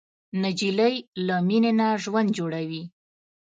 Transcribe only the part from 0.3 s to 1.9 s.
نجلۍ له مینې نه